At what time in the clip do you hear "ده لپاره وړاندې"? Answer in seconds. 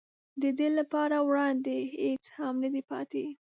0.57-1.75